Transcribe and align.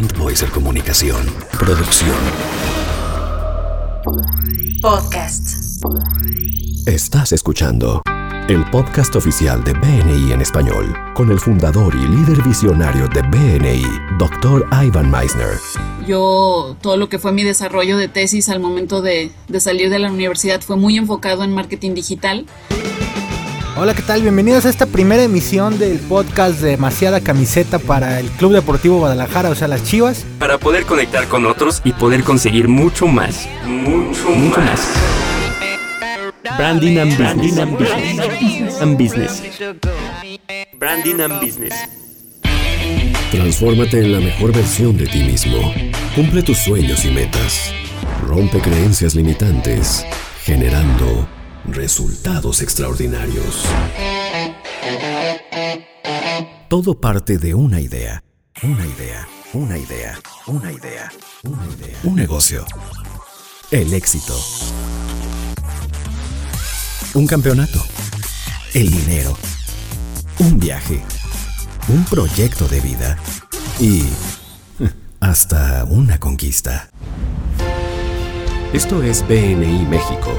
Brand 0.00 0.18
Voicer 0.18 0.48
Comunicación. 0.50 1.26
Producción. 1.58 2.16
Podcast. 4.80 5.84
Estás 6.86 7.32
escuchando 7.32 8.00
el 8.48 8.64
podcast 8.70 9.14
oficial 9.16 9.62
de 9.62 9.74
BNI 9.74 10.32
en 10.32 10.40
español, 10.40 10.96
con 11.12 11.30
el 11.30 11.38
fundador 11.38 11.94
y 11.94 12.06
líder 12.08 12.42
visionario 12.42 13.08
de 13.08 13.20
BNI, 13.20 13.84
Dr. 14.18 14.66
Ivan 14.72 15.10
Meisner. 15.10 15.58
Yo, 16.06 16.76
todo 16.80 16.96
lo 16.96 17.10
que 17.10 17.18
fue 17.18 17.32
mi 17.32 17.42
desarrollo 17.42 17.98
de 17.98 18.08
tesis 18.08 18.48
al 18.48 18.58
momento 18.58 19.02
de, 19.02 19.30
de 19.48 19.60
salir 19.60 19.90
de 19.90 19.98
la 19.98 20.10
universidad 20.10 20.62
fue 20.62 20.76
muy 20.76 20.96
enfocado 20.96 21.44
en 21.44 21.52
marketing 21.52 21.92
digital. 21.92 22.46
Hola, 23.76 23.94
¿qué 23.94 24.02
tal? 24.02 24.22
Bienvenidos 24.22 24.66
a 24.66 24.68
esta 24.68 24.86
primera 24.86 25.22
emisión 25.22 25.78
del 25.78 25.98
podcast 26.00 26.60
de 26.60 26.70
Demasiada 26.70 27.20
Camiseta 27.20 27.78
para 27.78 28.20
el 28.20 28.28
Club 28.30 28.52
Deportivo 28.52 28.98
Guadalajara, 28.98 29.48
o 29.48 29.54
sea, 29.54 29.68
las 29.68 29.84
Chivas. 29.84 30.24
Para 30.38 30.58
poder 30.58 30.84
conectar 30.84 31.26
con 31.28 31.46
otros 31.46 31.80
y 31.84 31.92
poder 31.92 32.22
conseguir 32.22 32.68
mucho 32.68 33.06
más. 33.06 33.48
Mucho, 33.64 34.28
mucho 34.30 34.60
más. 34.60 34.88
Branding 36.58 36.98
and 36.98 37.16
Business. 37.16 37.58
And 38.80 38.98
Business. 38.98 39.42
Branding 40.78 41.20
and 41.20 41.40
Business. 41.40 41.74
Transfórmate 43.30 44.00
en 44.00 44.12
la 44.12 44.20
mejor 44.20 44.52
versión 44.52 44.96
de 44.96 45.06
ti 45.06 45.20
mismo. 45.20 45.72
Cumple 46.14 46.42
tus 46.42 46.58
sueños 46.58 47.04
y 47.04 47.10
metas. 47.10 47.72
Rompe 48.26 48.60
creencias 48.60 49.14
limitantes, 49.14 50.04
generando 50.44 51.26
resultados 51.66 52.62
extraordinarios. 52.62 53.64
Todo 56.68 57.00
parte 57.00 57.38
de 57.38 57.54
una 57.54 57.80
idea. 57.80 58.22
Una 58.62 58.86
idea. 58.86 59.28
Una 59.52 59.78
idea. 59.78 60.18
Una 60.46 60.72
idea. 60.72 61.10
Una 61.42 61.66
idea. 61.66 61.98
Un 62.04 62.14
negocio. 62.14 62.64
El 63.70 63.92
éxito. 63.94 64.38
Un 67.14 67.26
campeonato. 67.26 67.82
El 68.74 68.90
dinero. 68.90 69.36
Un 70.38 70.58
viaje. 70.58 71.02
Un 71.88 72.04
proyecto 72.04 72.68
de 72.68 72.80
vida. 72.80 73.18
Y 73.80 74.04
hasta 75.20 75.84
una 75.84 76.18
conquista. 76.18 76.90
Esto 78.72 79.02
es 79.02 79.26
BNI 79.26 79.84
México 79.86 80.38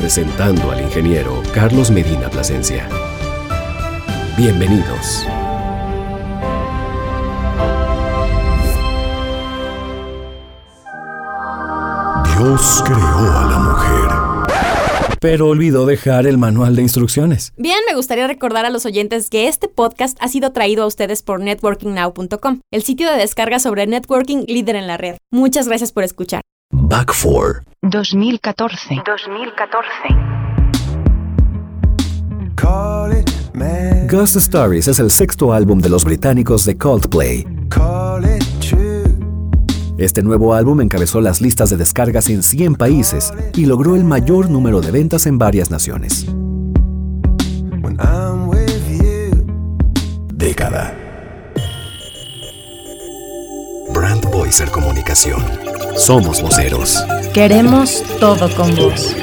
presentando 0.00 0.70
al 0.70 0.80
ingeniero 0.80 1.42
Carlos 1.52 1.90
Medina 1.90 2.30
Plasencia. 2.30 2.88
Bienvenidos. 4.34 5.26
Dios 12.24 12.82
creó 12.86 12.98
a 12.98 13.46
la 13.50 13.58
mujer. 13.58 15.18
Pero 15.20 15.48
olvidó 15.48 15.84
dejar 15.84 16.26
el 16.26 16.38
manual 16.38 16.76
de 16.76 16.80
instrucciones. 16.80 17.52
Bien, 17.58 17.76
me 17.86 17.94
gustaría 17.94 18.26
recordar 18.26 18.64
a 18.64 18.70
los 18.70 18.86
oyentes 18.86 19.28
que 19.28 19.48
este 19.48 19.68
podcast 19.68 20.16
ha 20.22 20.28
sido 20.28 20.52
traído 20.52 20.84
a 20.84 20.86
ustedes 20.86 21.22
por 21.22 21.40
networkingnow.com, 21.40 22.60
el 22.70 22.82
sitio 22.82 23.10
de 23.10 23.18
descarga 23.18 23.58
sobre 23.58 23.86
networking 23.86 24.46
líder 24.48 24.76
en 24.76 24.86
la 24.86 24.96
red. 24.96 25.18
Muchas 25.30 25.68
gracias 25.68 25.92
por 25.92 26.04
escuchar. 26.04 26.40
Back 26.72 27.12
4 27.20 27.64
2014. 27.82 29.02
2014. 29.04 29.88
Ghost 34.08 34.36
Stories 34.36 34.86
es 34.86 35.00
el 35.00 35.10
sexto 35.10 35.52
álbum 35.52 35.80
de 35.80 35.88
los 35.88 36.04
británicos 36.04 36.64
de 36.64 36.78
Coldplay. 36.78 37.44
Este 39.98 40.22
nuevo 40.22 40.54
álbum 40.54 40.80
encabezó 40.80 41.20
las 41.20 41.40
listas 41.40 41.70
de 41.70 41.76
descargas 41.76 42.28
en 42.28 42.44
100 42.44 42.76
países 42.76 43.34
y 43.54 43.66
logró 43.66 43.96
el 43.96 44.04
mayor 44.04 44.48
número 44.48 44.80
de 44.80 44.92
ventas 44.92 45.26
en 45.26 45.38
varias 45.38 45.72
naciones. 45.72 46.26
Década. 50.32 51.09
Voicer 54.50 54.70
Comunicación. 54.72 55.46
Somos 55.96 56.42
voceros. 56.42 56.98
Queremos 57.32 58.02
todo 58.18 58.52
con 58.56 58.74
vos. 58.74 59.14